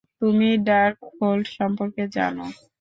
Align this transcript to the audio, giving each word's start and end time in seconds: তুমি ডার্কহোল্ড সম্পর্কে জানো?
তুমি 0.21 0.47
ডার্কহোল্ড 0.67 1.45
সম্পর্কে 1.57 2.03
জানো? 2.15 2.45